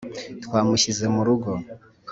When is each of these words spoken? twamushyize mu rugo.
twamushyize 0.43 1.05
mu 1.15 1.21
rugo. 1.27 1.51